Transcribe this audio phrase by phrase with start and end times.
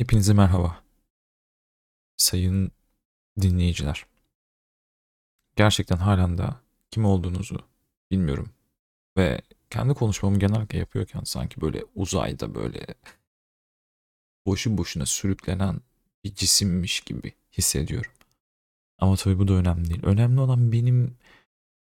[0.00, 0.82] Hepinize merhaba.
[2.16, 2.70] Sayın
[3.40, 4.06] dinleyiciler.
[5.56, 6.48] Gerçekten halen de
[6.90, 7.58] kim olduğunuzu
[8.10, 8.50] bilmiyorum.
[9.16, 9.40] Ve
[9.70, 12.86] kendi konuşmamı genellikle yapıyorken sanki böyle uzayda böyle
[14.46, 15.80] boşu boşuna sürüklenen
[16.24, 18.12] bir cisimmiş gibi hissediyorum.
[18.98, 20.02] Ama tabii bu da önemli değil.
[20.02, 21.16] Önemli olan benim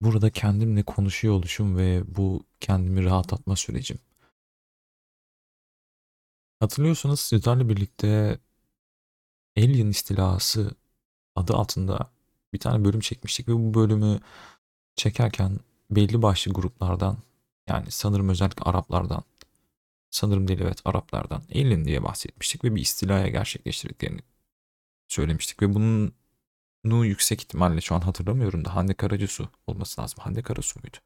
[0.00, 3.98] burada kendimle konuşuyor oluşum ve bu kendimi rahatlatma sürecim.
[6.60, 8.38] Hatırlıyorsanız sizlerle birlikte
[9.58, 10.70] Alien istilası
[11.36, 12.10] adı altında
[12.52, 14.20] bir tane bölüm çekmiştik ve bu bölümü
[14.96, 15.60] çekerken
[15.90, 17.18] belli başlı gruplardan
[17.68, 19.22] yani sanırım özellikle Araplardan
[20.10, 24.20] sanırım değil evet Araplardan Alien diye bahsetmiştik ve bir istilaya gerçekleştirdiklerini
[25.08, 26.12] söylemiştik ve bunun
[26.84, 30.18] nu yüksek ihtimalle şu an hatırlamıyorum da Hande Karacasu olması lazım.
[30.22, 30.96] Hande Karasu muydu?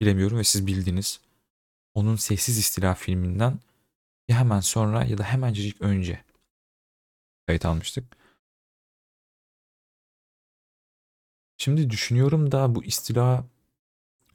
[0.00, 1.20] Bilemiyorum ve siz bildiğiniz
[1.94, 3.60] onun Sessiz İstila filminden
[4.28, 6.24] ya hemen sonra ya da hemencik önce
[7.46, 8.16] kayıt almıştık.
[11.56, 13.44] Şimdi düşünüyorum da bu istila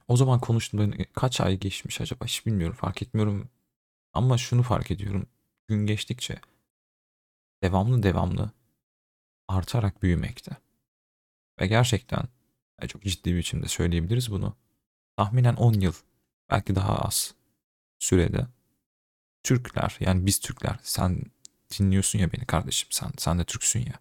[0.08, 3.48] o zaman konuştuğumda kaç ay geçmiş acaba hiç bilmiyorum fark etmiyorum.
[4.12, 5.26] Ama şunu fark ediyorum.
[5.68, 6.40] Gün geçtikçe
[7.62, 8.50] devamlı devamlı
[9.48, 10.56] artarak büyümekte.
[11.60, 12.22] Ve gerçekten
[12.88, 14.56] çok ciddi bir biçimde söyleyebiliriz bunu.
[15.16, 15.92] Tahminen 10 yıl
[16.50, 17.34] belki daha az
[17.98, 18.46] sürede
[19.42, 21.22] Türkler yani biz Türkler sen
[21.78, 23.94] dinliyorsun ya beni kardeşim sen sen de Türksün ya.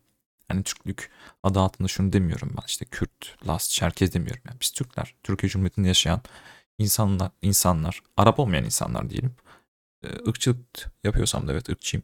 [0.50, 1.12] Yani Türklük
[1.44, 4.42] adı altında şunu demiyorum ben işte Kürt, Laz, Çerkez demiyorum.
[4.48, 6.22] Yani biz Türkler, Türkiye Cumhuriyeti'nde yaşayan
[6.78, 9.36] insanlar, insanlar, Arap olmayan insanlar diyelim.
[10.04, 12.04] Irkçılık yapıyorsam da evet ırkçıyım.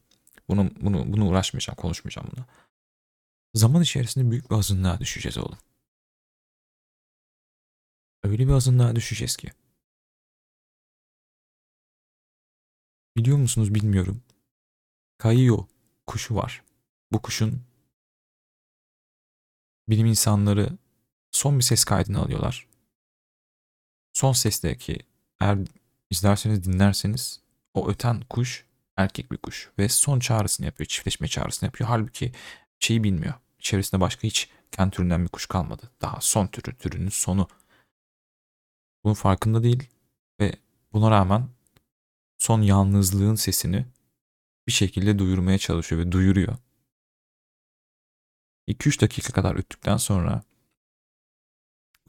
[0.50, 2.46] Bunu, bunu, bunu uğraşmayacağım, konuşmayacağım bunu.
[3.54, 5.58] Zaman içerisinde büyük bir azınlığa düşeceğiz oğlum.
[8.24, 9.52] Öyle bir azınlığa düşeceğiz ki.
[13.18, 14.22] Biliyor musunuz bilmiyorum.
[15.18, 15.66] Kayıyor
[16.08, 16.64] kuşu var.
[17.12, 17.62] Bu kuşun
[19.90, 20.70] bilim insanları
[21.32, 22.68] son bir ses kaydını alıyorlar.
[24.14, 25.00] Son sesteki
[25.40, 25.58] eğer
[26.10, 27.42] izlerseniz dinlerseniz
[27.74, 28.66] o öten kuş
[28.98, 30.88] erkek bir kuş ve son çağrısını yapıyor.
[30.88, 31.90] Çiftleşme çağrısını yapıyor.
[31.90, 32.32] Halbuki
[32.80, 33.34] şeyi bilmiyor.
[33.60, 35.92] İçerisinde başka hiç kendi türünden bir kuş kalmadı.
[36.02, 37.48] Daha son türü, türünün sonu.
[39.04, 39.90] Bunun farkında değil
[40.40, 40.56] ve
[40.94, 41.50] buna rağmen
[42.46, 43.86] son yalnızlığın sesini
[44.68, 46.58] bir şekilde duyurmaya çalışıyor ve duyuruyor.
[48.68, 50.44] 2-3 dakika kadar öttükten sonra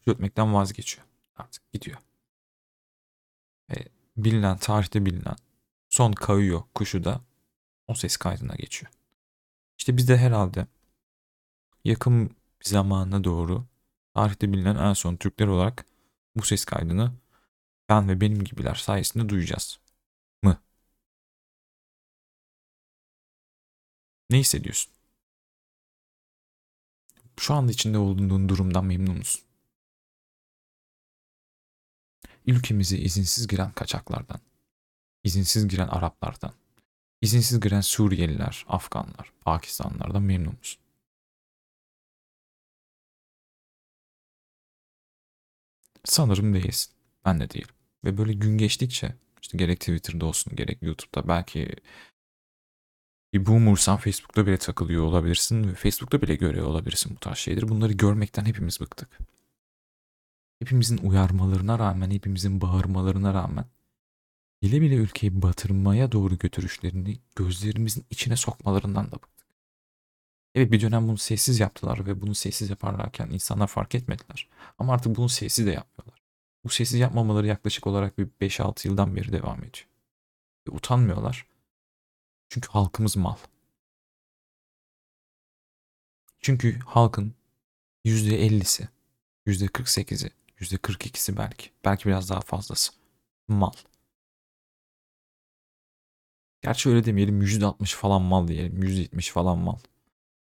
[0.07, 1.07] ötmekten vazgeçiyor.
[1.37, 1.99] Artık gidiyor.
[3.71, 5.37] Ve bilinen, tarihte bilinen
[5.89, 7.21] son kayıyor kuşu da
[7.87, 8.93] o ses kaydına geçiyor.
[9.79, 10.67] İşte biz de herhalde
[11.85, 12.31] yakın
[12.61, 13.67] bir zamana doğru
[14.15, 15.87] tarihte bilinen en son Türkler olarak
[16.35, 17.13] bu ses kaydını
[17.89, 19.86] ben ve benim gibiler sayesinde duyacağız.
[24.31, 24.93] Ne hissediyorsun?
[27.41, 29.43] Şu anda içinde olduğun durumdan memnun musun?
[32.47, 34.41] Ülkemize izinsiz giren kaçaklardan,
[35.25, 36.53] izinsiz giren Araplardan,
[37.23, 40.81] izinsiz giren Suriyeliler, Afganlar, Pakistanlılardan memnun musun?
[46.05, 46.93] Sanırım değilsin.
[47.25, 47.75] Ben de değilim.
[48.05, 51.77] Ve böyle gün geçtikçe işte gerek Twitter'da olsun gerek YouTube'da belki
[53.33, 57.69] bir boomersan Facebook'ta bile takılıyor olabilirsin ve Facebook'ta bile görüyor olabilirsin bu tarz şeyleri.
[57.69, 59.19] Bunları görmekten hepimiz bıktık.
[60.59, 63.65] Hepimizin uyarmalarına rağmen, hepimizin bağırmalarına rağmen
[64.63, 69.47] bile bile ülkeyi batırmaya doğru götürüşlerini gözlerimizin içine sokmalarından da bıktık.
[70.55, 74.49] Evet bir dönem bunu sessiz yaptılar ve bunu sessiz yaparlarken insanlar fark etmediler.
[74.79, 76.23] Ama artık bunu sessiz de yapmıyorlar.
[76.65, 79.87] Bu sessiz yapmamaları yaklaşık olarak bir 5-6 yıldan beri devam ediyor.
[80.69, 81.47] Ve utanmıyorlar.
[82.49, 83.37] Çünkü halkımız mal.
[86.41, 87.35] Çünkü halkın
[88.05, 88.89] %50'si,
[89.47, 90.31] %48'i,
[90.61, 92.93] %42'si belki, belki biraz daha fazlası
[93.49, 93.73] mal.
[96.63, 99.79] Gerçi öyle demeyelim %60 falan mal diyelim, %70 falan mal.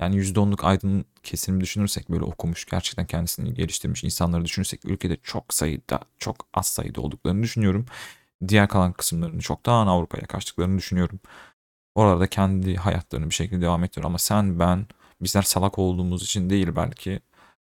[0.02, 6.00] Yani %10'luk aydın kesimini düşünürsek böyle okumuş, gerçekten kendisini geliştirmiş insanları düşünürsek ülkede çok sayıda,
[6.18, 7.86] çok az sayıda olduklarını düşünüyorum.
[8.48, 11.20] Diğer kalan kısımlarını çoktan Avrupa'ya kaçtıklarını düşünüyorum.
[11.96, 14.86] Orada kendi hayatlarını bir şekilde devam ediyor ama sen ben
[15.22, 17.20] bizler salak olduğumuz için değil belki.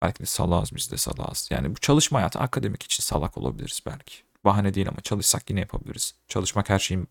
[0.02, 1.48] Belki de salağız biz de salağız.
[1.50, 4.14] Yani bu çalışma hayatı akademik için salak olabiliriz belki.
[4.44, 6.14] Bahane değil ama çalışsak yine yapabiliriz.
[6.28, 7.08] Çalışmak her şeyin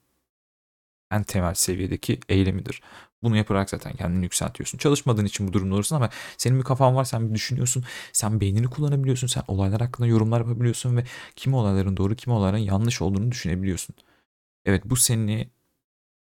[1.11, 2.81] en temel seviyedeki eylemidir.
[3.23, 4.77] Bunu yaparak zaten kendini yükseltiyorsun.
[4.77, 7.83] Çalışmadığın için bu durumda olursun ama senin bir kafan var, sen bir düşünüyorsun,
[8.13, 11.03] sen beynini kullanabiliyorsun, sen olaylar hakkında yorumlar yapabiliyorsun ve
[11.35, 13.95] kimi olayların doğru, kimi olayların yanlış olduğunu düşünebiliyorsun.
[14.65, 15.49] Evet bu seni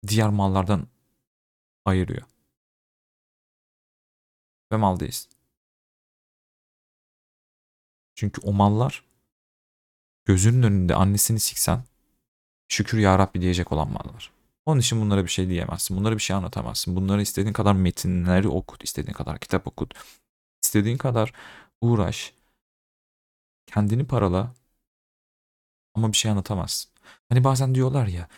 [0.08, 0.87] diğer mallardan
[1.85, 2.23] ayırıyor.
[4.73, 5.29] Ve maldayız.
[8.14, 9.05] Çünkü o mallar
[10.25, 11.85] gözünün önünde annesini siksen
[12.69, 14.32] şükür ya Rabbi diyecek olan mallar.
[14.67, 15.97] Onun için bunlara bir şey diyemezsin.
[15.97, 16.96] Bunlara bir şey anlatamazsın.
[16.96, 19.94] Bunlara istediğin kadar metinleri okut, istediğin kadar kitap okut.
[20.64, 21.32] istediğin kadar
[21.81, 22.35] uğraş.
[23.67, 24.55] Kendini parala.
[25.94, 26.93] Ama bir şey anlatamazsın.
[27.29, 28.29] Hani bazen diyorlar ya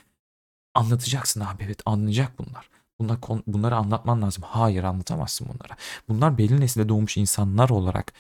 [0.75, 2.71] anlatacaksın abi evet anlayacak bunlar.
[2.99, 4.45] Bunlar bunları anlatman lazım.
[4.47, 5.77] Hayır anlatamazsın bunlara.
[6.09, 8.13] Bunlar belli nesilde doğmuş insanlar olarak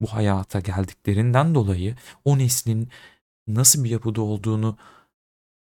[0.00, 2.88] bu hayata geldiklerinden dolayı o neslin
[3.48, 4.76] nasıl bir yapıda olduğunu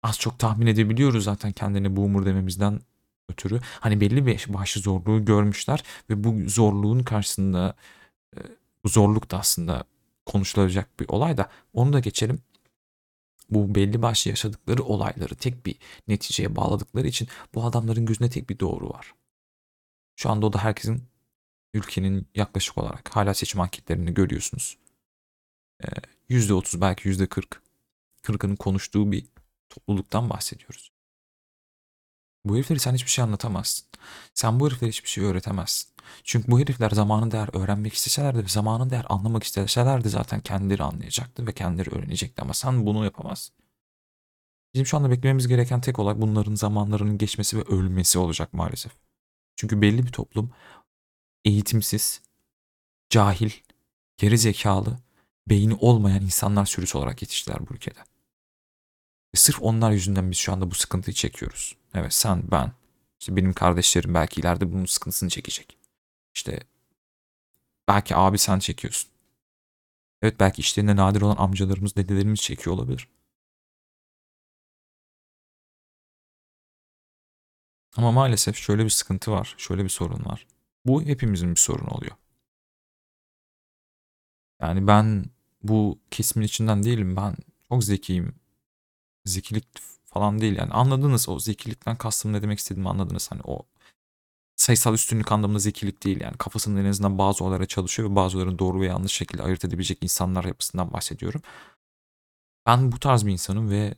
[0.02, 2.80] az çok tahmin edebiliyoruz zaten kendine boomer dememizden
[3.28, 3.60] ötürü.
[3.80, 7.74] Hani belli bir başlı zorluğu görmüşler ve bu zorluğun karşısında
[8.36, 8.40] e,
[8.84, 9.84] bu zorluk da aslında
[10.26, 12.38] konuşulacak bir olay da onu da geçelim.
[13.50, 15.76] Bu belli başlı yaşadıkları olayları tek bir
[16.08, 19.14] neticeye bağladıkları için bu adamların gözünde tek bir doğru var.
[20.16, 21.02] Şu anda o da herkesin
[21.74, 24.78] ülkenin yaklaşık olarak hala seçim anketlerini görüyorsunuz.
[26.30, 27.44] %30 belki %40
[28.22, 29.26] kırkının konuştuğu bir
[29.68, 30.95] topluluktan bahsediyoruz.
[32.48, 33.86] Bu herifleri sen hiçbir şey anlatamazsın.
[34.34, 35.90] Sen bu heriflere hiçbir şey öğretemezsin.
[36.24, 41.52] Çünkü bu herifler zamanın değer öğrenmek isteselerdi zamanın değer anlamak isteselerdi zaten kendileri anlayacaktı ve
[41.52, 43.54] kendileri öğrenecekti ama sen bunu yapamazsın.
[44.74, 48.92] Bizim şu anda beklememiz gereken tek olay bunların zamanlarının geçmesi ve ölmesi olacak maalesef.
[49.56, 50.50] Çünkü belli bir toplum
[51.44, 52.22] eğitimsiz,
[53.10, 53.50] cahil,
[54.16, 54.98] geri zekalı,
[55.48, 58.00] beyni olmayan insanlar sürüsü olarak yetiştiler bu ülkede.
[59.34, 61.76] Ve sırf onlar yüzünden biz şu anda bu sıkıntıyı çekiyoruz.
[61.96, 62.72] Evet sen, ben,
[63.20, 65.78] işte benim kardeşlerim belki ileride bunun sıkıntısını çekecek.
[66.34, 66.60] İşte
[67.88, 69.10] belki abi sen çekiyorsun.
[70.22, 73.08] Evet belki işlerinde nadir olan amcalarımız, dedelerimiz çekiyor olabilir.
[77.96, 80.46] Ama maalesef şöyle bir sıkıntı var, şöyle bir sorun var.
[80.84, 82.16] Bu hepimizin bir sorunu oluyor.
[84.60, 85.24] Yani ben
[85.62, 87.16] bu kesimin içinden değilim.
[87.16, 87.36] Ben
[87.68, 88.34] çok zekiyim.
[89.24, 89.66] Zekilik
[90.16, 90.72] falan değil yani.
[90.72, 93.30] Anladınız o zekilikten kastım ne demek istediğimi anladınız.
[93.30, 93.66] Hani o
[94.56, 96.36] sayısal üstünlük anlamında zekilik değil yani.
[96.38, 100.44] Kafasının en azından bazı olaylara çalışıyor ve bazılarını doğru ve yanlış şekilde ayırt edebilecek insanlar
[100.44, 101.42] yapısından bahsediyorum.
[102.66, 103.94] Ben bu tarz bir insanım ve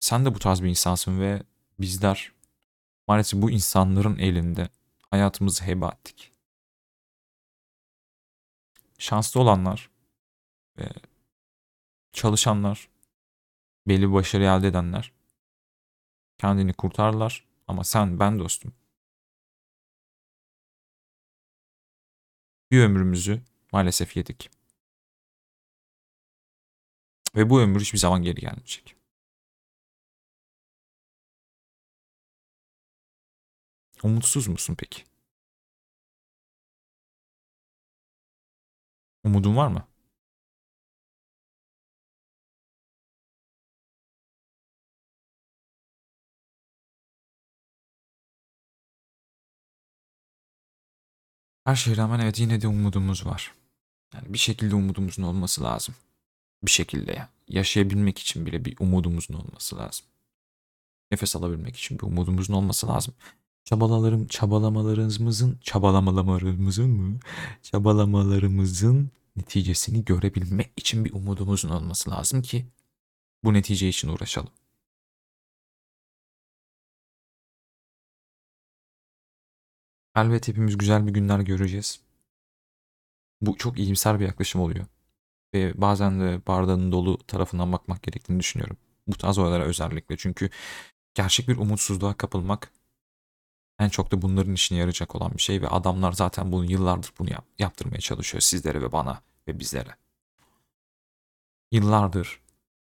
[0.00, 1.42] sen de bu tarz bir insansın ve
[1.80, 2.32] bizler
[3.08, 4.68] maalesef bu insanların elinde
[5.10, 6.32] hayatımızı heba ettik.
[8.98, 9.90] Şanslı olanlar
[10.78, 10.88] ve
[12.12, 12.88] çalışanlar,
[13.88, 15.12] belli bir başarı elde edenler
[16.38, 18.74] kendini kurtarlar ama sen ben dostum
[22.70, 23.42] bir ömrümüzü
[23.72, 24.50] maalesef yedik.
[27.36, 28.96] Ve bu ömür hiçbir zaman geri gelmeyecek.
[34.02, 35.04] Umutsuz musun peki?
[39.24, 39.88] Umudun var mı?
[51.66, 53.52] Her şeye rağmen evet yine de umudumuz var.
[54.14, 55.94] Yani bir şekilde umudumuzun olması lazım.
[56.62, 60.06] Bir şekilde yaşayabilmek için bile bir umudumuzun olması lazım.
[61.10, 63.14] Nefes alabilmek için bir umudumuzun olması lazım.
[63.64, 67.18] Çabalalarım, çabalamalarımızın, çabalamalarımızın mı?
[67.62, 72.66] Çabalamalarımızın neticesini görebilmek için bir umudumuzun olması lazım ki
[73.44, 74.50] bu netice için uğraşalım.
[80.16, 82.00] Elbet hepimiz güzel bir günler göreceğiz.
[83.40, 84.86] Bu çok iyimser bir yaklaşım oluyor.
[85.54, 88.76] Ve bazen de bardağın dolu tarafından bakmak gerektiğini düşünüyorum.
[89.06, 90.16] Bu tarz olaylara özellikle.
[90.16, 90.50] Çünkü
[91.14, 92.72] gerçek bir umutsuzluğa kapılmak
[93.78, 97.30] en çok da bunların işine yarayacak olan bir şey ve adamlar zaten bunu yıllardır bunu
[97.30, 99.96] yap yaptırmaya çalışıyor sizlere ve bana ve bizlere.
[101.72, 102.40] Yıllardır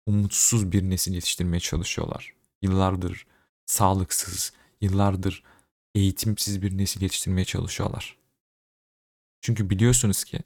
[0.05, 2.33] umutsuz bir nesil yetiştirmeye çalışıyorlar.
[2.61, 3.27] Yıllardır
[3.65, 5.43] sağlıksız, yıllardır
[5.95, 8.17] eğitimsiz bir nesil yetiştirmeye çalışıyorlar.
[9.41, 10.39] Çünkü biliyorsunuz ki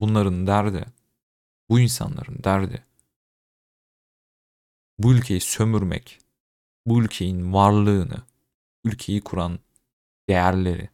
[0.00, 0.86] bunların derdi,
[1.68, 2.84] bu insanların derdi
[4.98, 6.18] bu ülkeyi sömürmek,
[6.86, 8.22] bu ülkenin varlığını,
[8.84, 9.58] ülkeyi kuran
[10.28, 10.88] değerleri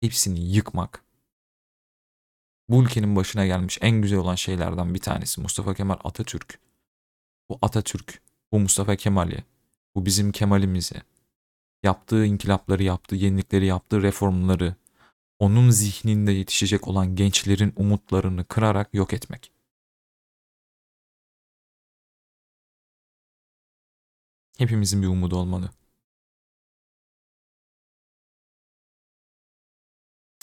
[0.00, 1.04] hepsini yıkmak.
[2.68, 6.60] Bu ülkenin başına gelmiş en güzel olan şeylerden bir tanesi Mustafa Kemal Atatürk.
[7.48, 8.22] Bu Atatürk,
[8.52, 9.44] bu Mustafa Kemal'i,
[9.94, 11.02] bu bizim Kemal'imizi,
[11.84, 14.76] yaptığı inkılapları, yaptığı yenilikleri, yaptığı reformları,
[15.38, 19.52] onun zihninde yetişecek olan gençlerin umutlarını kırarak yok etmek.
[24.58, 25.70] Hepimizin bir umudu olmalı.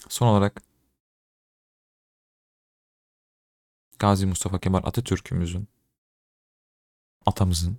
[0.09, 0.61] Son olarak
[3.99, 5.67] Gazi Mustafa Kemal Atatürk'ümüzün,
[7.25, 7.77] atamızın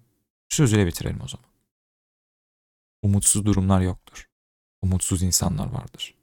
[0.49, 1.51] sözüyle bitirelim o zaman.
[3.02, 4.28] Umutsuz durumlar yoktur.
[4.82, 6.14] Umutsuz insanlar vardır.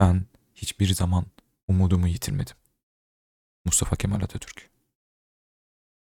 [0.00, 1.26] Ben hiçbir zaman
[1.68, 2.56] umudumu yitirmedim.
[3.64, 4.70] Mustafa Kemal Atatürk